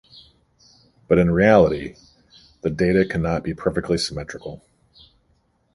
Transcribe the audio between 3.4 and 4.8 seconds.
be perfectly symmetrical.